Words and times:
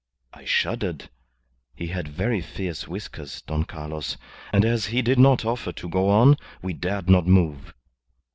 I 0.33 0.45
shuddered. 0.45 1.11
He 1.75 1.89
had 1.89 2.07
very 2.07 2.41
fierce 2.41 2.87
whiskers, 2.87 3.43
Don 3.43 3.65
Carlos, 3.65 4.17
and 4.51 4.65
as 4.65 4.87
he 4.87 5.03
did 5.03 5.19
not 5.19 5.45
offer 5.45 5.71
to 5.73 5.87
go 5.89 6.09
on 6.09 6.37
we 6.59 6.73
dared 6.73 7.07
not 7.07 7.27
move. 7.27 7.75